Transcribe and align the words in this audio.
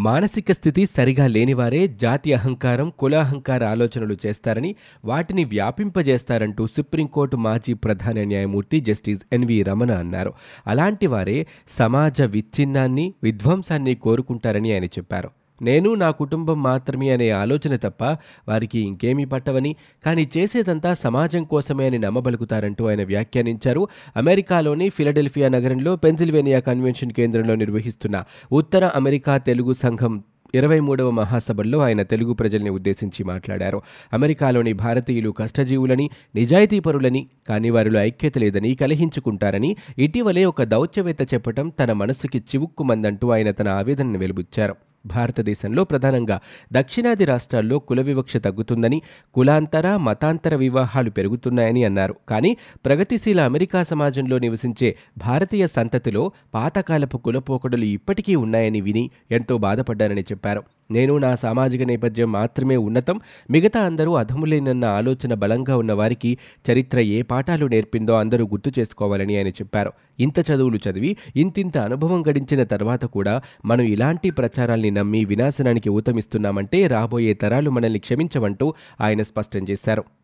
మానసిక 0.00 0.52
స్థితి 0.52 0.86
సరిగా 0.86 1.26
లేనివారే 1.26 1.86
జాతి 1.86 2.32
అహంకారం 2.32 2.92
కులాహంకార 2.98 3.64
ఆలోచనలు 3.64 4.16
చేస్తారని 4.26 4.70
వాటిని 5.04 5.44
వ్యాపింపజేస్తారంటూ 5.44 6.66
సుప్రీంకోర్టు 6.66 7.36
మాజీ 7.36 7.74
ప్రధాన 7.74 8.22
న్యాయమూర్తి 8.22 8.80
జస్టిస్ 8.80 9.22
ఎన్వి 9.32 9.62
రమణ 9.62 9.90
అన్నారు. 9.92 10.32
అలాంటి 10.66 11.06
వారే 11.06 11.46
సమాజ 11.78 12.22
విచ్ఛిన్నాన్ని 12.22 13.14
విధ్వంసాన్ని 13.22 13.94
కోరుకుంటారని 13.94 14.72
ఆయన 14.72 14.84
చెప్పారు. 14.84 15.30
నేను 15.62 15.94
నా 15.94 16.10
కుటుంబం 16.10 16.62
మాత్రమే 16.62 17.10
అనే 17.10 17.30
ఆలోచన 17.30 17.76
తప్ప 17.76 18.04
వారికి 18.48 18.78
ఇంకేమీ 18.78 19.24
పట్టవని 19.24 19.76
కానీ 20.06 20.28
చేసేదంతా 20.38 20.94
సమాజం 20.94 21.44
కోసమే 21.44 21.86
అని 21.86 21.98
నమ్మబలుకుతారంటూ 21.98 22.88
ఆయన 22.88 23.04
వ్యాఖ్యానించారు. 23.04 23.88
అమెరికాలోని 24.16 24.88
ఫిలడెల్ఫియా 24.88 25.48
నగరంలో 25.48 25.96
పెన్సిల్వేనియా 25.96 26.60
కన్వెన్షన్ 26.60 27.12
కేంద్రంలో 27.12 27.54
నిర్వహిస్తున్న 27.54 28.24
ఉత్తర 28.52 28.84
అమెరికా 28.84 29.38
తెలుగు 29.38 29.72
సంఘం 29.72 30.22
ఇరవై 30.54 30.80
మూడవ 30.80 31.10
మహాసభల్లో 31.10 31.78
ఆయన 31.78 32.02
తెలుగు 32.02 32.32
ప్రజల్ని 32.32 32.70
ఉద్దేశించి 32.70 33.24
మాట్లాడారు. 33.24 33.82
అమెరికాలోని 34.12 34.72
భారతీయులు 34.72 35.30
కష్టజీవులని 35.30 36.10
నిజాయితీపరులని 36.34 37.26
కానీ 37.48 37.70
వారిలో 37.70 38.00
ఐక్యత 38.00 38.38
లేదని 38.38 38.74
కలహించుకుంటారని 38.74 39.76
ఇటీవలే 39.98 40.44
ఒక 40.44 40.62
దౌత్యవేత్త 40.62 41.34
చెప్పటం 41.34 41.68
తన 41.68 41.92
మనసుకి 41.92 42.38
చివుక్కుమందంటూ 42.38 43.30
ఆయన 43.30 43.50
తన 43.50 43.68
ఆవేదనను 43.68 44.18
వెలుబుచ్చారు. 44.18 44.76
భారతదేశంలో 45.06 45.84
ప్రధానంగా 45.84 46.40
దక్షిణాది 46.72 47.24
రాష్ట్రాల్లో 47.24 47.78
కుల 47.78 48.00
వివక్ష 48.00 48.36
తగ్గుతుందని 48.36 49.02
కులాంతర 49.34 49.96
మతాంతర 49.96 50.54
వివాహాలు 50.54 51.10
పెరుగుతున్నాయని 51.10 51.84
అన్నారు. 51.84 52.14
కానీ 52.28 52.56
ప్రగతిశీల 52.84 53.40
అమెరికా 53.40 53.82
సమాజంలో 53.82 54.38
నివసించే 54.38 54.96
భారతీయ 55.18 55.66
సంతతిలో 55.66 56.32
పాతకాలపు 56.54 57.18
కులపోకడలు 57.18 57.84
ఇప్పటికీ 57.84 58.34
ఉన్నాయని 58.34 58.80
విని 58.80 59.10
ఎంతో 59.30 59.58
బాధపడ్డానని 59.58 60.20
చెప్పారు. 60.20 60.62
నేను 60.90 61.18
నా 61.18 61.34
సామాజిక 61.34 61.82
నేపథ్యం 61.82 62.32
మాత్రమే 62.32 62.76
ఉన్నతం. 62.76 63.20
మిగతా 63.50 63.80
అందరూ 63.80 64.12
అధములేనన్న 64.14 64.84
ఆలోచన 64.84 65.34
బలంగా 65.34 65.76
ఉన్న 65.76 65.92
వారికి 65.92 66.38
చరిత్ర 66.70 67.00
ఏ 67.00 67.22
పాఠాలు 67.22 67.66
నేర్పిందో 67.66 68.12
అందరూ 68.12 68.46
గుర్తు 68.46 68.72
చేసుకోవాలని 68.78 69.36
ఆయన 69.36 69.48
చెప్పారు. 69.48 69.92
ఇంత 70.20 70.50
చదువులు 70.50 70.78
చదివి 70.90 71.16
ఇంతింత 71.36 71.78
అనుభవం 71.78 72.26
గడించిన 72.26 72.62
తర్వాత 72.62 73.04
కూడా 73.04 73.42
మనం 73.64 73.84
ఇలాంటి 73.84 74.30
ప్రచారాల్ని 74.30 74.90
నమ్మి 74.90 75.24
వినాశనానికి 75.24 75.90
ఊతమిస్తున్నామంటే 75.90 76.86
రాబోయే 76.86 77.34
తరాలు 77.34 77.70
మనల్ని 77.70 77.98
క్షమించవంటూ 77.98 78.74
ఆయన 79.00 79.22
స్పష్టం 79.22 79.66
చేశారు. 79.70 80.19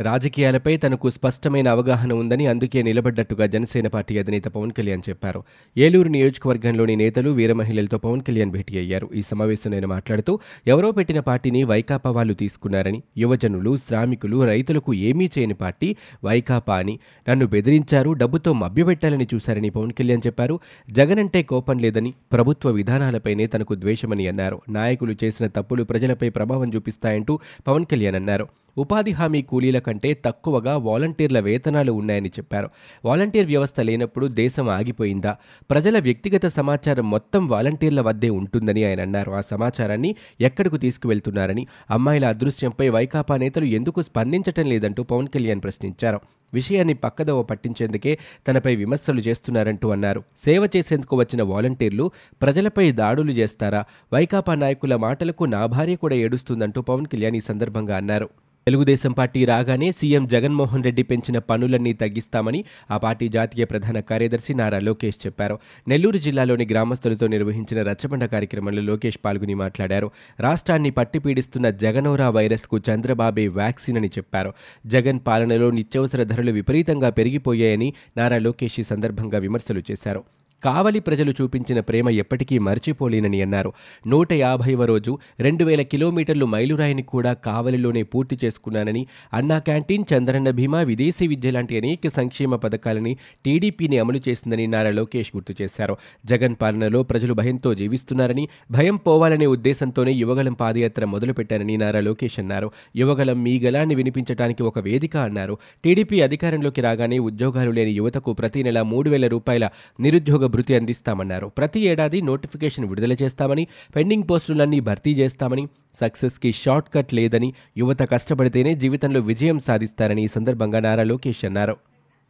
రాజకీయాలపై 0.00 0.76
తనకు 0.76 1.10
స్పష్టమైన 1.10 1.68
అవగాహన 1.68 2.12
ఉందని 2.12 2.46
అందుకే 2.46 2.82
నిలబడ్డట్టుగా 2.82 3.46
జనసేన 3.46 3.88
పార్టీ 3.88 4.18
అధినేత 4.18 4.44
పవన్ 4.44 4.72
కళ్యాణ్ 4.72 5.02
చెప్పారు. 5.08 5.42
ఏలూరు 5.76 6.08
నియోజకవర్గంలోని 6.08 6.96
నేతలు 6.96 7.30
వీరమహిళలతో 7.30 7.98
పవన్ 7.98 8.22
కళ్యాణ్ 8.22 8.50
భేటీ 8.50 8.78
అయ్యారు. 8.78 9.10
ఈ 9.14 9.22
సమావేశంలో 9.22 9.76
ఆయన 9.76 9.86
మాట్లాడుతూ 9.86 10.38
ఎవరో 10.66 10.90
పెట్టిన 10.90 11.20
పార్టీని 11.20 11.64
వైకాపా 11.64 12.10
వాళ్ళు 12.10 12.34
తీసుకున్నారని 12.34 13.02
యువజనులు 13.18 13.76
శ్రామికులు 13.76 14.44
రైతులకు 14.44 14.94
ఏమీ 14.94 15.30
చేయని 15.38 15.54
పార్టీ 15.54 15.96
వైకాపా 16.24 16.76
అని. 16.76 16.98
నన్ను 17.30 17.46
బెదిరించారు 17.46 18.10
డబ్బుతో 18.10 18.52
మభ్యపెట్టాలని 18.52 19.28
చూశారని 19.34 19.70
పవన్ 19.70 19.92
కళ్యాణ్ 19.92 20.26
చెప్పారు. 20.26 20.60
జగన్ 20.90 21.18
అంటే 21.18 21.42
కోపం 21.42 21.78
లేదని 21.78 22.14
ప్రభుత్వ 22.32 22.70
విధానాలపైనే 22.70 23.46
తనకు 23.46 23.74
ద్వేషమని 23.74 24.28
అన్నారు. 24.28 24.60
నాయకులు 24.68 25.16
చేసిన 25.24 25.46
తప్పులు 25.46 25.84
ప్రజలపై 25.84 26.28
ప్రభావం 26.28 26.74
చూపిస్తాయంటూ 26.74 27.38
పవన్ 27.66 27.84
కళ్యాణ్ 27.84 28.16
అన్నారు. 28.16 28.48
ఉపాధి 28.78 29.10
హామీ 29.10 29.42
కూలీల 29.42 29.78
కంటే 29.86 30.10
తక్కువగా 30.24 30.76
వాలంటీర్ల 30.76 31.40
వేతనాలు 31.40 31.92
ఉన్నాయని 31.92 32.28
చెప్పారు. 32.28 32.68
వాలంటీర్ 33.04 33.46
వ్యవస్థ 33.46 33.80
లేనప్పుడు 33.80 34.26
దేశం 34.26 34.68
ఆగిపోయిందా? 34.68 35.36
ప్రజల 35.70 35.98
వ్యక్తిగత 35.98 36.46
సమాచారం 36.46 37.10
మొత్తం 37.10 37.48
వాలంటీర్ల 37.48 38.00
వద్దే 38.00 38.30
ఉంటుందని 38.30 38.84
ఆయన 38.84 39.00
అన్నారు. 39.00 39.32
ఆ 39.32 39.40
సమాచారాన్ని 39.50 40.14
ఎక్కడకు 40.40 40.76
తీసుకువెళ్తున్నారని 40.76 41.66
అమ్మాయిల 41.90 42.26
అదృశ్యంపై 42.26 42.88
వైకాపా 42.88 43.36
నేతలు 43.36 43.64
ఎందుకు 43.64 44.02
స్పందించటం 44.02 44.66
లేదంటూ 44.66 45.02
పవన్ 45.02 45.28
కళ్యాణ్ 45.28 45.62
ప్రశ్నించారు. 45.62 46.20
విషయాన్ని 46.54 46.94
పక్కదోవ 46.94 47.42
పట్టించేందుకే 47.42 48.18
తనపై 48.48 48.76
విమర్శలు 48.76 49.20
చేస్తున్నారంటూ 49.20 49.90
అన్నారు. 49.90 50.22
సేవ 50.44 50.68
చేసేందుకు 50.76 51.16
వచ్చిన 51.16 51.42
వాలంటీర్లు 51.42 52.10
ప్రజలపై 52.42 52.92
దాడులు 52.92 53.32
చేస్తారా? 53.32 53.84
వైకాపా 54.14 54.54
నాయకుల 54.54 54.96
మాటలకు 54.96 55.44
నా 55.44 55.66
భార్య 55.66 55.96
కూడా 55.96 56.14
ఏడుస్తుందంటూ 56.14 56.80
పవన్ 56.80 57.06
కళ్యాణ్ 57.06 57.36
ఈ 57.36 57.40
సందర్భంగా 57.40 57.96
అన్నారు. 57.96 58.28
తెలుగుదేశం 58.66 59.12
పార్టీ 59.12 59.44
రాగానే 59.44 59.92
సీఎం 59.92 60.26
జగన్మోహన్ 60.26 60.84
రెడ్డి 60.84 61.02
పెంచిన 61.02 61.38
పనులన్నీ 61.38 61.92
తగ్గిస్తామని 61.92 62.60
ఆ 62.90 62.96
పార్టీ 62.96 63.28
జాతీయ 63.28 63.64
ప్రధాన 63.64 64.00
కార్యదర్శి 64.00 64.54
నారా 64.54 64.78
లోకేష్ 64.78 65.26
చెప్పారు. 65.26 65.56
నెల్లూరు 65.88 66.18
జిల్లాలోని 66.18 66.66
గ్రామస్తులతో 66.66 67.26
నిర్వహించిన 67.26 67.82
రచ్చబండ 67.82 68.24
కార్యక్రమంలో 68.24 68.82
లోకేష్ 68.82 69.18
పాల్గొని 69.24 69.54
మాట్లాడారు. 69.54 70.08
రాష్ట్రాన్ని 70.40 70.90
పట్టిపీడిస్తున్న 70.90 71.70
జగనోరా 71.70 72.30
వైరస్కు 72.30 72.80
చంద్రబాబే 72.90 73.46
వ్యాక్సిన్ 73.48 73.96
అని 73.96 74.10
చెప్పారు. 74.18 74.52
జగన్ 74.86 75.20
పాలనలో 75.26 75.70
నిత్యావసర 75.70 76.22
ధరలు 76.22 76.52
విపరీతంగా 76.52 77.10
పెరిగిపోయాయని 77.10 77.92
నారా 78.16 78.38
లోకేష్ 78.38 78.80
ఈ 78.80 78.82
సందర్భంగా 78.82 79.38
విమర్శలు 79.38 79.82
చేశారు. 79.90 80.22
కావలి 80.64 81.00
ప్రజలు 81.00 81.34
చూపించిన 81.42 81.80
ప్రేమ 81.80 82.10
ఎప్పటికీ 82.10 82.58
మర్చిపోలేనని 82.58 83.42
అన్నారు. 83.42 83.72
నూట 84.06 84.32
యాభైవ 84.32 84.84
రోజు 84.84 85.18
రెండు 85.40 85.64
వేల 85.64 85.82
కిలోమీటర్లు 85.82 86.46
మైలురాయిని 86.46 87.02
కూడా 87.02 87.32
కావలిలోనే 87.32 88.02
పూర్తి 88.02 88.38
చేసుకున్నానని 88.44 89.06
అన్నా 89.32 89.58
క్యాంటీన్ 89.58 90.04
చంద్రన్న 90.14 90.50
భీమా 90.50 90.80
విదేశీ 90.80 91.26
విద్య 91.26 91.50
లాంటి 91.50 91.76
అనేక 91.76 92.08
సంక్షేమ 92.08 92.56
పథకాలని 92.56 93.16
టీడీపీని 93.44 93.98
అమలు 93.98 94.20
చేసిందని 94.28 94.66
నారా 94.66 94.90
లోకేష్ 94.90 95.32
గుర్తు 95.36 95.62
చేశారు. 95.62 95.96
జగన్ 96.26 96.56
పాలనలో 96.62 97.02
ప్రజలు 97.02 97.34
భయంతో 97.34 97.74
జీవిస్తున్నారని 97.74 98.48
భయం 98.70 98.96
పోవాలనే 98.96 99.46
ఉద్దేశంతోనే 99.46 100.12
యువగలం 100.12 100.52
పాదయాత్ర 100.52 101.04
మొదలుపెట్టారని 101.04 101.76
నారా 101.76 102.00
లోకేష్ 102.00 102.38
అన్నారు. 102.38 102.70
యువగలం 102.96 103.42
మీ 103.42 103.58
గలాన్ని 103.58 103.94
వినిపించడానికి 103.94 104.62
ఒక 104.62 104.78
వేదిక 104.78 105.16
అన్నారు. 105.16 105.58
టీడీపీ 105.84 106.20
అధికారంలోకి 106.20 106.80
రాగానే 106.80 107.18
ఉద్యోగాలు 107.18 107.70
లేని 107.70 107.90
యువతకు 107.90 108.32
ప్రతి 108.32 108.62
నెల 108.62 108.82
మూడు 108.82 109.10
వేల 109.10 109.26
రూపాయల 109.26 109.68
నిరుద్యోగ 110.00 110.46
భృతి 110.56 110.74
అందిస్తామన్నారు. 110.78 111.48
ప్రతి 111.58 111.80
ఏడాది 111.92 112.20
నోటిఫికేషన్ 112.30 112.88
విడుదల 112.92 113.16
చేస్తామని 113.22 113.66
పెండింగ్ 113.96 114.28
పోస్టులన్నీ 114.30 114.80
భర్తీ 114.90 115.14
చేస్తామని 115.14 115.66
సక్సెస్కి 116.00 116.52
షార్ట్ 116.62 116.90
కట్ 116.94 117.14
లేదని 117.14 117.50
యువత 117.76 118.02
కష్టపడితేనే 118.12 118.74
జీవితంలో 118.84 119.20
విజయం 119.32 119.60
సాధిస్తారని 119.68 120.24
ఈ 120.24 120.30
సందర్భంగా 120.36 120.80
నారా 120.80 121.06
లోకేష్ 121.12 121.44
అన్నారు. 121.44 121.76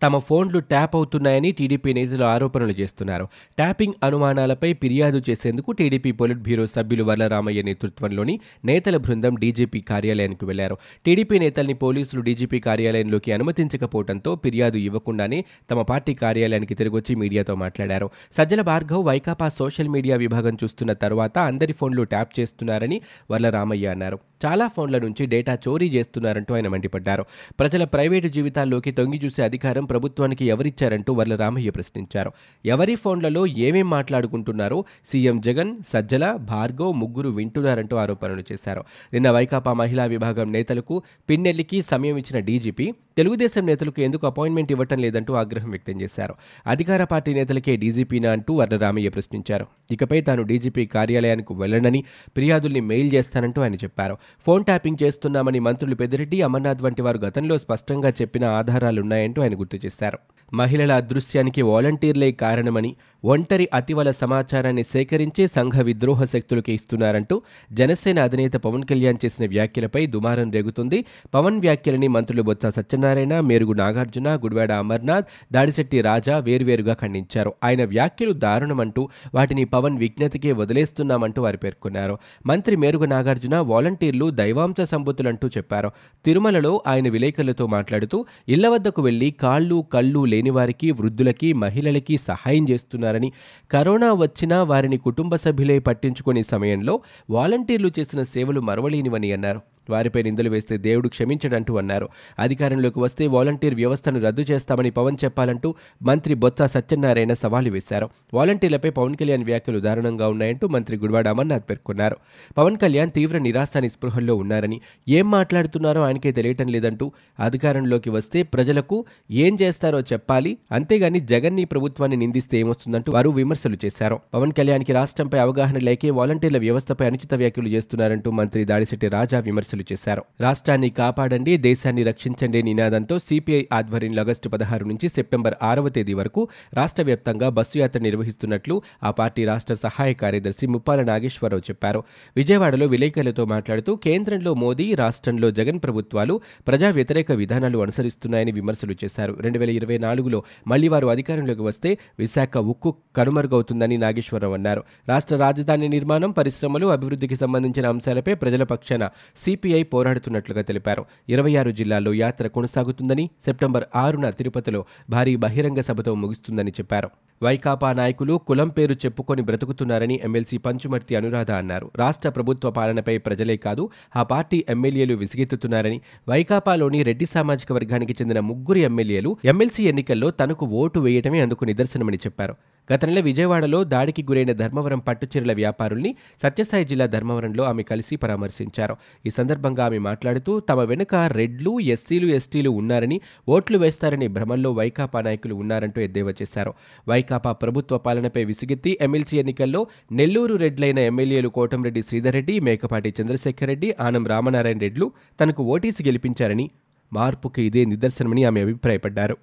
తమ 0.02 0.18
ఫోన్లు 0.18 0.58
ట్యాప్ 0.58 0.96
అవుతున్నాయని 0.96 1.52
టీడీపీ 1.52 1.92
నేతలు 1.92 2.24
ఆరోపణలు 2.24 2.72
చేస్తున్నారు. 2.72 3.24
ట్యాపింగ్ 3.56 3.92
అనుమానాలపై 4.04 4.72
ఫిర్యాదు 4.72 5.22
చేసేందుకు 5.30 5.72
టీడీపీ 5.72 6.12
పొలిట్ 6.12 6.38
బ్యూరో 6.38 6.66
సభ్యులు 6.66 7.04
వరలరామయ్య 7.04 7.62
నేతృత్వంలోని 7.62 8.40
నేతల 8.64 8.96
బృందం 8.96 9.34
డీజీపీ 9.34 9.80
కార్యాలయానికి 9.80 10.44
వెళ్ళారు. 10.44 10.78
టీడీపీ 11.06 11.38
నేతల్ని 11.38 11.74
పోలీసులు 11.74 12.20
డీజీపీ 12.20 12.60
కార్యాలయంలోకి 12.60 13.32
అనుమతించకపోవడంతో 13.32 14.40
ఫిర్యాదు 14.44 14.76
ఇవ్వకుండానే 14.76 15.44
తమ 15.70 15.82
పార్టీ 15.82 16.14
కార్యాలయానికి 16.14 16.74
తిరిగొచ్చి 16.74 17.14
మీడియాతో 17.14 17.54
మాట్లాడారు. 17.54 18.10
సజ్జల 18.38 18.60
భార్గవ్ 18.60 19.04
వైకాపా 19.04 19.48
సోషల్ 19.48 19.88
మీడియా 19.88 20.16
విభాగం 20.16 20.54
చూస్తున్న 20.64 20.92
తర్వాత 20.92 21.38
అందరి 21.38 21.72
ఫోన్లు 21.72 22.02
ట్యాప్ 22.02 22.40
చేస్తున్నారని 22.40 23.00
వరలరామయ్య 23.30 23.88
అన్నారు. 23.88 24.18
చాలా 24.46 24.66
ఫోన్ల 24.66 24.98
నుంచి 24.98 25.26
డేటా 25.26 25.58
చోరీ 25.68 25.88
చేస్తున్నారంటూ 25.88 26.54
ఆయన 26.54 26.68
మండిపడ్డారు. 26.68 27.24
ప్రజల 27.58 27.84
ప్రైవేటు 27.84 28.28
జీవితాల్లోకి 28.28 28.90
తొంగి 28.90 29.20
చూసే 29.24 29.42
అధికారం 29.42 29.85
ప్రభుత్వానికి 29.86 30.44
ఎవరిచ్చారంటూ 30.44 31.12
వర్ల 31.12 31.36
రామయ్య 31.36 31.70
ప్రశ్నించారు. 31.70 32.32
ఎవరి 32.66 32.94
ఫోన్లలో 32.94 33.46
ఏమేం 33.46 33.90
మాట్లాడుకుంటున్నారో 33.90 34.84
సీఎం 35.12 35.40
జగన్ 35.40 35.76
సజ్జల 35.92 36.32
భార్గవ్ 36.32 36.94
ముగ్గురు 36.96 37.28
వింటున్నారంటూ 37.28 37.96
ఆరోపణలు 37.96 38.44
చేశారు. 38.52 38.84
నిన్న 39.12 39.30
వైకాపా 39.30 39.72
మహిళా 39.72 40.04
విభాగం 40.04 40.52
నేతలకు 40.52 41.02
పిన్నెల్లికి 41.30 41.82
సమయం 41.82 42.16
ఇచ్చిన 42.16 42.38
డీజీపీ 42.38 42.92
తెలుగుదేశం 43.16 43.66
నేతలకు 43.66 44.00
ఎందుకు 44.02 44.26
అపాయింట్మెంట్ 44.26 44.72
ఇవ్వటం 44.72 44.98
లేదంటూ 44.98 45.34
ఆగ్రహం 45.34 45.70
వ్యక్తం 45.70 46.00
చేశారు. 46.00 46.34
అధికార 46.66 47.04
పార్టీ 47.04 47.34
నేతలకే 47.34 47.76
డీజీపీనా 47.76 48.32
అంటూ 48.32 48.54
వర్ణరామయ్య 48.54 49.08
ప్రశ్నించారు. 49.08 49.66
ఇకపై 49.90 50.20
తాను 50.20 50.42
డీజీపీ 50.42 50.86
కార్యాలయానికి 50.86 51.54
వెళ్ళనని 51.54 52.04
ఫిర్యాదుల్ని 52.36 52.80
మెయిల్ 52.80 53.14
చేస్తానంటూ 53.14 53.62
ఆయన 53.62 53.74
చెప్పారు. 53.74 54.16
ఫోన్ 54.46 54.64
ట్యాపింగ్ 54.64 55.02
చేస్తున్నామని 55.02 55.58
మంత్రులు 55.58 55.94
పెద్దిరెడ్డి 55.94 56.42
అమర్నాథ్ 56.42 56.82
వంటి 56.82 57.02
వారు 57.02 57.18
గతంలో 57.18 57.58
స్పష్టంగా 57.58 58.10
చెప్పిన 58.10 58.44
ఆధారాలున్నాయంటూ 58.44 59.42
ఆయన 59.42 59.60
గుర్తు 59.60 59.75
చేశారు. 59.84 60.18
మహిళల 60.54 60.92
అదృశ్యానికి 60.92 61.62
వాలంటీర్లే 61.62 62.32
కారణమని 62.32 62.96
ఒంటరి 63.24 63.68
అతివల 63.74 64.10
సమాచారాన్ని 64.10 64.84
సేకరించి 64.84 65.48
సంఘ 65.48 65.80
విద్రోహ 65.80 66.24
శక్తులకు 66.24 66.70
ఇస్తున్నారంటూ 66.70 67.42
జనసేన 67.72 68.22
అధినేత 68.22 68.52
పవన్ 68.52 68.84
కళ్యాణ్ 68.84 69.16
చేసిన 69.24 69.48
వ్యాఖ్యలపై 69.48 70.06
దుమారం 70.06 70.50
రేగుతుంది. 70.50 71.04
పవన్ 71.34 71.60
వ్యాఖ్యలని 71.60 72.08
మంత్రులు 72.08 72.42
బొత్స 72.42 72.66
సత్యనారాయణ 72.66 73.40
మేరుగు 73.40 73.72
నాగార్జున 73.72 74.36
గుడివాడ 74.36 74.72
అమర్నాథ్ 74.72 75.26
దాడిశెట్టి 75.52 76.00
రాజా 76.00 76.38
వేర్వేరుగా 76.38 76.94
ఖండించారు. 76.94 77.54
ఆయన 77.64 77.84
వ్యాఖ్యలు 77.84 78.32
దారుణమంటూ 78.32 79.08
వాటిని 79.34 79.64
పవన్ 79.64 79.98
విజ్ఞతకే 79.98 80.52
వదిలేస్తున్నామంటూ 80.52 81.42
వారు 81.42 81.56
పేర్కొన్నారు. 81.56 82.18
మంత్రి 82.46 82.76
మేరుగు 82.76 83.04
నాగార్జున 83.04 83.56
వాలంటీర్లు 83.56 84.30
దైవాంశ 84.30 84.80
సంబుతులంటూ 84.80 85.48
చెప్పారు. 85.48 85.90
తిరుమలలో 86.24 86.82
ఆయన 86.86 87.08
విలేకరులతో 87.08 87.66
మాట్లాడుతూ 87.66 88.26
ఇళ్ళ 88.48 88.68
వద్దకు 88.68 89.02
వెళ్ళి 89.02 89.30
కాళ్ళు 89.66 89.84
కళ్ళు 89.92 90.24
లేని 90.24 90.50
వారికి 90.50 90.90
వృద్ధులకి 90.90 91.52
మహిళలకి 91.52 92.16
సహాయం 92.16 92.66
చేస్తున్నారని 92.70 93.32
కరోనా 93.70 94.12
వచ్చినా 94.12 94.62
వారిని 94.62 94.98
కుటుంబ 94.98 95.36
సభ్యులే 95.36 95.78
పట్టించుకునే 95.78 96.42
సమయంలో 96.42 97.00
వాలంటీర్లు 97.30 97.90
చేసిన 97.98 98.22
సేవలు 98.22 98.60
మరవలేనివని 98.60 99.32
అన్నారు. 99.32 99.75
వారిపై 99.90 100.22
నిందలు 100.22 100.50
వేస్తే 100.50 100.76
దేవుడు 100.76 101.08
క్షమించడంటూ 101.08 101.78
అన్నారు. 101.78 102.08
అధికారంలోకి 102.38 103.00
వస్తే 103.00 103.26
వాలంటీర్ 103.26 103.74
వ్యవస్థను 103.74 104.20
రద్దు 104.20 104.40
చేస్తామని 104.40 104.90
పవన్ 104.90 105.16
చెప్పాలంటూ 105.24 105.74
మంత్రి 106.02 106.34
బొత్స 106.34 106.62
సత్యనారాయణ 106.62 107.32
సవాలు 107.32 107.70
వేశారు. 107.70 108.08
వాలంటీర్లపై 108.34 108.90
పవన్ 108.90 109.16
కళ్యాణ్ 109.16 109.44
వ్యాఖ్యలు 109.44 109.80
దారుణంగా 109.80 110.28
ఉన్నాయంటూ 110.28 110.68
మంత్రి 110.68 110.96
గుడివాడ 110.96 111.28
అమర్నాథ్ 111.28 111.62
పేర్కొన్నారు. 111.70 112.16
పవన్ 112.58 112.76
కళ్యాణ్ 112.76 113.10
తీవ్ర 113.10 113.38
నిరాశ 113.38 113.76
నిస్పృహల్లో 113.76 114.36
ఉన్నారని 114.36 114.80
ఏం 115.08 115.30
మాట్లాడుతున్నారో 115.30 116.02
ఆయనకే 116.02 116.32
తెలియటం 116.32 116.66
లేదంటూ 116.66 117.12
అధికారంలోకి 117.40 118.10
వస్తే 118.10 118.42
ప్రజలకు 118.42 119.04
ఏం 119.30 119.56
చేస్తారో 119.62 120.00
చెప్పాలి. 120.00 120.58
అంతేగాని 120.72 121.20
జగన్ని 121.20 121.64
ప్రభుత్వాన్ని 121.64 122.16
నిందిస్తే 122.16 122.58
ఏమొస్తుందంటూ 122.58 123.12
వారు 123.12 123.30
విమర్శలు 123.30 123.76
చేశారు. 123.84 124.20
పవన్ 124.34 124.52
కళ్యాణ్కి 124.52 124.92
రాష్ట్రంపై 124.92 125.38
అవగాహన 125.38 125.78
లేకే 125.78 126.10
వాలంటీర్ల 126.10 126.58
వ్యవస్థపై 126.58 127.06
అనుచిత 127.06 127.34
వ్యాఖ్యలు 127.34 127.68
చేస్తున్నారంటూ 127.68 128.30
మంత్రి 128.30 128.64
దాడిశెట్టి 128.64 129.08
రాజా 129.08 129.38
విమర్శలు 129.38 129.75
చేశారు. 129.92 130.24
రాష్ట్రాన్ని 130.40 130.90
కాపాడండి 130.90 131.56
దేశాన్ని 131.56 132.02
రక్షించండి 132.02 132.62
నినాదంతో 132.62 133.18
సిపిఐ 133.18 133.64
ఆధ్వర్యంలో 133.72 134.22
ఆగస్టు 134.22 134.48
పదహారు 134.48 134.84
నుంచి 134.84 135.08
సెప్టెంబర్ 135.08 135.54
ఆరవ 135.62 135.88
తేదీ 135.88 136.12
వరకు 136.12 136.48
రాష్ట్ర 136.74 137.02
వ్యాప్తంగా 137.02 137.48
బస్సు 137.48 137.78
యాత్ర 137.78 138.00
నిర్వహిస్తున్నట్లు 138.00 138.82
ఆ 139.02 139.10
పార్టీ 139.10 139.44
రాష్ట్ర 139.44 139.74
సహాయ 139.74 140.14
కార్యదర్శి 140.14 140.66
ముప్పాల 140.66 141.02
నాగేశ్వరరావు 141.02 141.60
చెప్పారు. 141.60 142.02
విజయవాడలో 142.36 142.86
విలేకరులతో 142.86 143.44
మాట్లాడుతూ 143.44 143.96
కేంద్రంలో 143.96 144.54
మోదీ 144.54 144.94
రాష్ట్రంలో 144.94 145.50
జగన్ 145.50 145.78
ప్రభుత్వాలు 145.78 146.40
ప్రజా 146.68 146.90
వ్యతిరేక 146.90 147.32
విధానాలు 147.32 147.78
అనుసరిస్తున్నాయని 147.78 148.52
విమర్శలు 148.52 148.94
చేశారు. 149.04 149.36
రెండు 149.40 149.58
వేల 149.58 149.70
ఇరవై 149.70 149.98
నాలుగులో 149.98 150.42
మళ్ళీ 150.66 150.88
వారు 150.88 151.06
అధికారంలోకి 151.06 151.62
వస్తే 151.62 151.98
విశాఖ 152.18 152.56
ఉక్కు 152.56 152.96
కనుమరుగవుతుందని 153.16 153.98
నాగేశ్వరరావు 153.98 154.54
అన్నారు. 154.54 154.84
రాష్ట్ర 155.08 155.36
రాజధాని 155.36 155.88
నిర్మాణం 155.88 156.30
పరిశ్రమలు 156.30 156.86
అభివృద్ధికి 156.86 157.36
సంబంధించిన 157.36 157.88
అంశాలపై 157.88 158.34
ప్రజల 158.34 158.62
పక్షాన 158.62 159.06
సిపి 159.44 159.65
సిపిఐ 159.66 159.82
పోరాడుతున్నట్లుగా 159.82 160.62
తెలిపారు. 160.62 161.02
ఇరవై 161.28 161.52
ఆరు 161.56 161.70
జిల్లాల్లో 161.70 162.10
యాత్ర 162.14 162.46
కొనసాగుతుందని 162.46 163.24
సెప్టెంబర్ 163.44 163.84
ఆరున 163.96 164.26
తిరుపతిలో 164.30 164.80
భారీ 165.10 165.32
బహిరంగ 165.44 165.80
సభతో 165.80 166.12
ముగుస్తుందని 166.14 166.70
చెప్పారు. 166.70 167.08
వైకాపా 167.42 167.92
నాయకులు 167.92 168.34
కులం 168.48 168.68
పేరు 168.68 168.94
చెప్పుకొని 169.04 169.42
బ్రతుకుతున్నారని 169.42 170.20
ఎమ్మెల్సీ 170.24 170.58
పంచుమర్తి 170.58 171.16
అనురాధ 171.16 171.50
అన్నారు. 171.50 171.90
రాష్ట్ర 171.96 172.28
ప్రభుత్వ 172.28 172.70
పాలనపై 172.70 173.16
ప్రజలే 173.18 173.56
కాదు 173.66 173.90
ఆ 174.16 174.22
పార్టీ 174.22 174.60
ఎమ్మెల్యేలు 174.68 175.14
విసిగెత్తుతున్నారని 175.14 176.00
వైకాపాలోని 176.28 177.02
రెడ్డి 177.02 177.26
సామాజిక 177.26 177.72
వర్గానికి 177.72 178.12
చెందిన 178.12 178.40
ముగ్గురు 178.50 178.82
ఎమ్మెల్యేలు 178.90 179.32
ఎమ్మెల్సీ 179.44 179.84
ఎన్నికల్లో 179.84 180.30
తనకు 180.30 180.66
ఓటు 180.66 181.00
వేయటమే 181.00 181.40
అందుకు 181.40 181.64
నిదర్శనమని 181.64 182.16
చెప్పారు. 182.16 182.56
గత 182.90 183.04
నెల 183.08 183.20
విజయవాడలో 183.20 183.78
దాడికి 183.92 184.22
గురైన 184.28 184.52
ధర్మవరం 184.52 185.00
పట్టుచీరల 185.06 185.52
వ్యాపారుల్ని 185.52 186.10
సత్యసాయి 186.42 186.84
జిల్లా 186.90 187.06
ధర్మవరంలో 187.14 187.62
ఆమె 187.70 187.82
కలిసి 187.82 188.16
పరామర్శించారు. 188.16 188.94
ఈ 189.26 189.30
సందర్భంగా 189.38 189.82
ఆమె 189.88 189.98
మాట్లాడుతూ 190.08 190.52
తమ 190.60 190.80
వెనుక 190.90 191.14
రెడ్లు 191.38 191.72
ఎస్సీలు 191.94 192.28
ఎస్టీలు 192.38 192.70
ఉన్నారని 192.80 193.18
ఓట్లు 193.48 193.78
వేస్తారని 193.78 194.28
భ్రమంలో 194.36 194.72
వైకాపా 194.72 195.20
నాయకులు 195.20 195.54
ఉన్నారంటూ 195.54 196.00
ఎద్దేవా 196.06 196.34
చేశారు. 196.42 196.72
వైకాపా 197.08 197.52
ప్రభుత్వ 197.62 197.98
పాలనపై 198.06 198.44
విసిగెత్తి 198.44 198.92
ఎమ్మెల్సీ 199.08 199.36
ఎన్నికల్లో 199.42 199.82
నెల్లూరు 200.20 200.56
రెడ్లైన 200.64 200.98
ఎమ్మెల్యేలు 201.10 201.48
కోటంరెడ్డి 201.58 202.02
శ్రీధర్ 202.08 202.34
రెడ్డి 202.34 202.56
మేకపాటి 202.60 203.12
చంద్రశేఖర్ 203.20 203.70
రెడ్డి 203.72 203.90
ఆనం 204.06 204.26
రామనారాయణ 204.34 204.78
రెడ్లు 204.86 205.08
తనకు 205.40 205.62
ఓటీసీ 205.74 206.02
గెలిపించారని 206.10 206.68
మార్పుకి 207.12 207.62
ఇదే 207.62 207.84
నిదర్శనమని 207.84 208.44
ఆమె 208.44 208.60
అభిప్రాయపడ్డారు. 208.66 209.36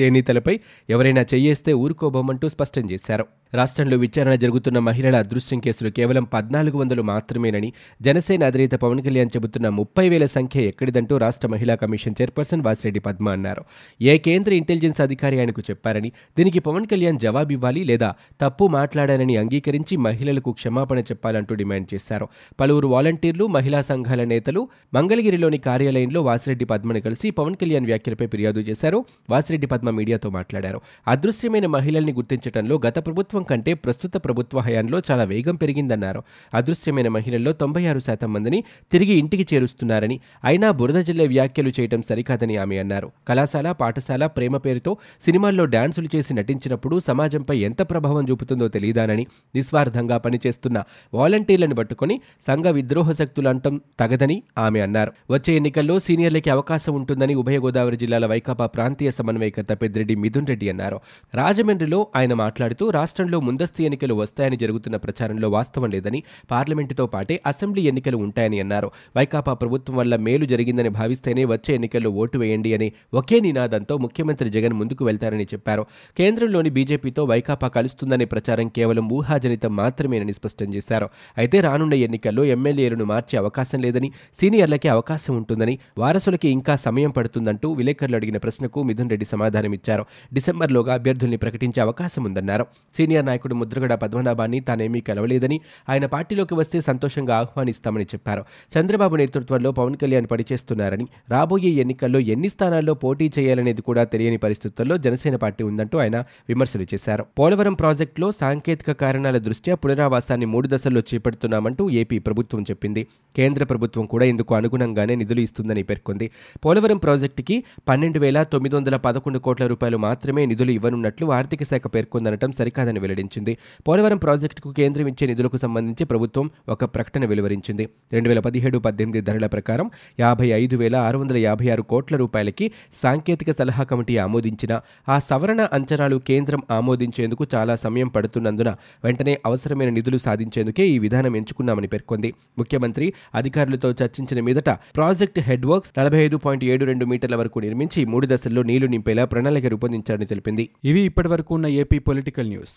చేనేతలపై 0.00 0.60
ఎవరైనా 0.90 1.22
చెయ్యేస్తే 1.22 1.72
ఊరుకోబోమంటూ 1.72 2.48
స్పష్టం 2.48 2.90
చేశారు. 2.90 3.39
రాష్ట్రంలో 3.54 3.96
విచారణ 3.96 4.34
జరుగుతున్న 4.34 4.78
మహిళల 4.78 5.16
అదృశ్యం 5.16 5.60
కేసులు 5.60 5.90
కేవలం 5.90 6.24
పద్నాలుగు 6.24 6.78
వందలు 6.78 7.02
మాత్రమేనని 7.02 7.72
జనసేన 8.02 8.44
అధినేత 8.44 8.70
పవన్ 8.70 9.02
కళ్యాణ్ 9.02 9.30
చెబుతున్న 9.36 9.68
ముప్పై 9.68 10.08
వేల 10.08 10.26
సంఖ్య 10.26 10.60
ఎక్కడిదంటూ 10.60 11.16
రాష్ట్ర 11.16 11.48
మహిళా 11.48 11.74
కమిషన్ 11.74 12.14
చైర్పర్సన్ 12.22 12.62
వాసిరెడ్డి 12.62 13.00
పద్మ 13.00 13.28
అన్నారు. 13.28 13.64
ఏ 14.02 14.18
కేంద్ర 14.18 14.52
ఇంటెలిజెన్స్ 14.52 15.00
అధికారి 15.00 15.38
ఆయనకు 15.38 15.62
చెప్పారని 15.70 16.12
దీనికి 16.38 16.58
పవన్ 16.58 16.86
కళ్యాణ్ 16.86 17.18
జవాబివ్వాలి 17.18 17.84
లేదా 17.84 18.14
తప్పు 18.40 18.66
మాట్లాడానని 18.66 19.36
అంగీకరించి 19.36 19.96
మహిళలకు 19.96 20.52
క్షమాపణ 20.52 20.98
చెప్పాలంటూ 20.98 21.54
డిమాండ్ 21.54 21.94
చేశారు. 21.94 22.28
పలువురు 22.60 22.88
వాలంటీర్లు 22.88 23.46
మహిళా 23.46 23.80
సంఘాల 23.80 24.24
నేతలు 24.24 24.68
మంగళగిరిలోని 24.94 25.58
కార్యాలయంలో 25.58 26.22
వాసిరెడ్డి 26.22 26.64
పద్మను 26.64 27.00
కలిసి 27.00 27.30
పవన్ 27.30 27.56
కళ్యాణ్ 27.56 27.84
వ్యాఖ్యలపై 27.84 28.26
ఫిర్యాదు 28.26 28.60
చేశారు. 28.60 29.04
వాసిరెడ్డి 29.30 29.66
పద్మ 29.66 29.90
మీడియాతో 29.90 30.30
మాట్లాడారు. 30.30 30.80
అదృశ్యమైన 31.08 31.66
మహిళల్ని 31.66 32.12
గుర్తించడంలో 32.12 32.80
గత 32.86 33.06
ప్రభుత్వం 33.06 33.39
కంటే 33.44 33.74
ప్రస్తుత 33.74 34.16
ప్రభుత్వ 34.16 34.58
హయాంలో 34.58 35.02
చాలా 35.10 35.24
వేగం 35.24 35.54
పెరిగిందన్నారు. 35.54 36.22
అదృశ్యమైన 36.54 37.08
మహిళల్లో 37.08 37.52
తొంభై 37.52 37.86
ఆరు 37.86 37.98
శాతం 37.98 38.32
మందిని 38.32 38.64
తిరిగి 38.92 39.12
ఇంటికి 39.12 39.54
చేరుస్తున్నారని 39.54 40.20
అయినా 40.44 40.70
బురద 40.70 41.00
జిల్లే 41.00 41.26
వ్యాఖ్యలు 41.26 41.72
చేయడం 41.80 42.02
సరికాదని 42.08 42.56
ఆమె 42.56 42.76
అన్నారు. 42.76 43.10
కళాశాల 43.28 43.72
పాఠశాల 43.72 44.26
ప్రేమ 44.26 44.56
పేరుతో 44.56 44.96
సినిమాల్లో 45.24 45.64
డాన్సులు 45.64 46.08
చేసి 46.16 46.34
నటించినప్పుడు 46.34 47.00
సమాజంపై 47.00 47.58
ఎంత 47.58 47.82
ప్రభావం 47.82 48.26
చూపుతుందో 48.30 48.68
తెలియదానని 48.68 49.26
నిస్వార్థంగా 49.54 50.18
పనిచేస్తున్న 50.18 50.82
వాలంటీర్లను 51.14 51.74
పట్టుకొని 51.74 52.20
సంఘ 52.46 52.66
విద్రోహ 52.66 53.12
శక్తులు 53.12 53.48
అంటం 53.48 53.80
తగదని 54.00 54.42
ఆమె 54.58 54.80
అన్నారు. 54.80 55.12
వచ్చే 55.30 55.56
ఎన్నికల్లో 55.56 56.00
సీనియర్లకి 56.00 56.50
అవకాశం 56.50 56.94
ఉంటుందని 56.94 57.34
ఉభయ 57.34 57.58
గోదావరి 57.58 57.96
జిల్లాల 57.96 58.26
వైకాపా 58.26 58.66
ప్రాంతీయ 58.66 59.10
సమన్వయకర్త 59.10 59.72
పెద్దిరెడ్డి 59.72 60.14
మిథున్ 60.14 60.46
రెడ్డి 60.46 60.70
అన్నారు. 60.70 61.00
రాజమండ్రిలో 61.34 62.06
ఆయన 62.16 62.34
మాట్లాడుతూ 62.34 62.90
రాష్ట్రంలో 62.90 63.29
ముందస్తు 63.38 63.82
ఎన్నికలు 63.82 64.14
వస్తాయని 64.14 64.56
జరుగుతున్న 64.56 64.96
ప్రచారంలో 64.96 65.50
వాస్తవం 65.50 65.90
లేదని 65.90 66.22
పార్లమెంటుతో 66.50 67.06
పాటే 67.06 67.40
అసెంబ్లీ 67.46 67.82
ఎన్నికలు 67.82 68.16
ఉంటాయని 68.16 68.60
అన్నారు. 68.60 68.90
వైకాపా 69.16 69.52
ప్రభుత్వం 69.52 69.96
వల్ల 69.96 70.16
మేలు 70.16 70.44
జరిగిందని 70.44 70.88
భావిస్తేనే 70.88 71.44
వచ్చే 71.44 71.74
ఎన్నికల్లో 71.74 72.10
ఓటు 72.10 72.38
వేయండి 72.38 72.74
అని 72.74 72.92
ఒకే 73.14 73.40
నినాదంతో 73.40 73.96
ముఖ్యమంత్రి 73.96 74.50
జగన్ 74.50 74.72
ముందుకు 74.72 75.04
వెళ్తారని 75.04 75.44
చెప్పారు. 75.44 75.86
కేంద్రంలోని 76.18 76.70
బీజేపీతో 76.70 77.24
వైకాపా 77.24 77.68
కలుస్తుందనే 77.68 78.24
ప్రచారం 78.24 78.68
కేవలం 78.68 79.08
ఊహాజనితం 79.12 79.76
మాత్రమేనని 79.76 80.32
స్పష్టం 80.32 80.74
చేశారు. 80.74 81.08
అయితే 81.38 81.60
రానున్న 81.60 81.94
ఎన్నికల్లో 81.94 82.44
ఎమ్మెల్యేలను 82.44 83.04
మార్చే 83.04 83.38
అవకాశం 83.38 83.80
లేదని 83.80 84.12
సీనియర్లకే 84.40 84.88
అవకాశం 84.88 85.36
ఉంటుందని 85.36 85.78
వారసులకి 85.98 86.48
ఇంకా 86.48 86.76
సమయం 86.76 87.10
పడుతుందంటూ 87.10 87.72
విలేకరులు 87.72 88.16
అడిగిన 88.16 88.36
ప్రశ్నకు 88.36 88.82
మిథున్ 88.82 89.10
రెడ్డి 89.10 89.26
సమాధానమిచ్చారు. 89.26 90.04
డిసెంబర్లోగా 90.34 90.94
అభ్యర్థుల్ని 90.94 91.36
ప్రకటించే 91.36 91.82
అవకాశం 91.82 92.24
ఉందన్నారు. 92.24 92.66
సీనియర్ 92.96 93.19
నాయకుడు 93.20 93.54
ముద్రగడ 93.54 93.94
పద్మనాభాన్ని 93.94 94.60
తానేమీ 94.60 95.00
కలవలేదని 95.00 95.60
ఆయన 95.88 96.06
పార్టీలోకి 96.06 96.54
వస్తే 96.54 96.80
సంతోషంగా 96.80 97.36
ఆహ్వానిస్తామని 97.36 98.04
చెప్పారు. 98.04 98.44
చంద్రబాబు 98.78 99.16
నేతృత్వంలో 99.16 99.72
పవన్ 99.72 99.96
కళ్యాణ్ 99.96 100.26
పనిచేస్తున్నారని 100.30 101.06
రాబోయే 101.30 101.70
ఎన్నికల్లో 101.70 102.18
ఎన్ని 102.18 102.48
స్థానాల్లో 102.48 102.94
పోటీ 102.94 103.32
చేయాలనేది 103.38 103.82
కూడా 103.82 104.04
తెలియని 104.04 104.36
పరిస్థితుల్లో 104.36 104.98
జనసేన 104.98 105.36
పార్టీ 105.36 105.64
ఉందంటూ 105.64 105.98
ఆయన 105.98 106.20
విమర్శలు 106.48 106.82
చేశారు. 106.82 107.26
పోలవరం 107.38 107.74
ప్రాజెక్టులో 107.74 108.30
సాంకేతిక 108.30 108.92
కారణాల 108.92 109.38
దృష్ట్యా 109.38 109.74
పునరావాసాన్ని 109.74 110.46
మూడు 110.46 110.68
దశల్లో 110.68 111.00
చేపడుతున్నామంటూ 111.00 111.90
ఏపీ 111.90 112.18
ప్రభుత్వం 112.18 112.62
చెప్పింది. 112.62 113.06
కేంద్ర 113.36 113.64
ప్రభుత్వం 113.64 114.06
కూడా 114.06 114.24
ఇందుకు 114.24 114.54
అనుగుణంగానే 114.54 115.14
నిధులు 115.14 115.40
ఇస్తుందని 115.40 115.82
పేర్కొంది. 115.82 116.30
పోలవరం 116.64 116.96
ప్రాజెక్టుకి 116.96 117.64
పన్నెండు 117.88 118.18
వేల 118.18 118.42
తొమ్మిది 118.42 118.76
వందల 118.76 118.96
పదకొండు 118.96 119.38
కోట్ల 119.38 119.66
రూపాయలు 119.66 119.96
మాత్రమే 119.96 120.46
నిధులు 120.46 120.70
ఇవ్వనున్నట్లు 120.70 121.32
ఆర్థిక 121.32 121.62
శాఖ 121.62 121.82
పేర్కొందనటం 121.86 122.52
సరికాదని 122.52 123.00
వెల్లడించింది. 123.10 123.58
పోలవరం 123.88 124.18
ప్రాజెక్టుకు 124.18 124.70
కేంద్రం 124.72 125.06
ఇచ్చే 125.06 125.26
నిధులకు 125.26 125.58
సంబంధించి 125.58 126.04
ప్రభుత్వం 126.04 126.50
ఒక 126.68 126.84
ప్రకటన 126.84 127.24
వెలువరించింది. 127.24 127.88
రెండు 128.12 128.28
వేల 128.28 128.40
పదిహేడు 128.40 128.78
పద్దెనిమిది 128.78 129.20
ధరల 129.20 129.46
ప్రకారం 129.46 129.86
యాభై 130.20 130.48
ఐదు 130.60 130.76
వేల 130.76 130.96
ఆరు 130.96 131.18
వందల 131.18 131.36
యాభై 131.36 131.68
ఆరు 131.68 131.82
కోట్ల 131.82 132.16
రూపాయలకి 132.16 132.66
సాంకేతిక 133.02 133.50
సలహా 133.58 133.84
కమిటీ 133.84 134.16
ఆమోదించిన 134.16 134.80
ఆ 135.08 135.18
సవరణ 135.18 135.60
అంచనాలు 135.72 136.16
కేంద్రం 136.16 136.62
ఆమోదించేందుకు 136.70 137.46
చాలా 137.54 137.76
సమయం 137.76 138.08
పడుతున్నందున 138.08 138.70
వెంటనే 139.04 139.34
అవసరమైన 139.46 139.88
నిధులు 139.88 140.18
సాధించేందుకే 140.18 140.86
ఈ 140.88 140.98
విధానం 140.98 141.36
ఎంచుకున్నామని 141.36 141.86
పేర్కొంది. 141.86 142.34
ముఖ్యమంత్రి 142.58 143.12
అధికారులతో 143.34 143.90
చర్చించిన 143.90 144.40
మీదట 144.44 144.70
ప్రాజెక్ట్ 144.70 145.40
హెడ్ 145.40 145.66
వర్క్స్ 145.66 145.92
నలభై 145.98 146.18
ఐదు 146.18 146.36
పాయింట్ 146.36 146.64
ఏడు 146.64 146.84
రెండు 146.84 147.04
మీటర్ల 147.04 147.36
వరకు 147.36 147.58
నిర్మించి 147.58 148.04
మూడు 148.04 148.26
దశల్లో 148.26 148.62
నీళ్ళు 148.62 148.86
నింపేలా 148.86 149.24
ప్రణాళిక 149.24 149.66
రూపొందించారని 149.66 150.26
తెలిపింది. 150.26 150.68
ఇవి 150.84 151.00
ఇప్పటివరకు 151.00 151.54
ఉన్న 151.54 151.66
ఏపీ 151.82 151.98
పొలిటికల్ 151.98 152.48
న్యూస్. 152.48 152.76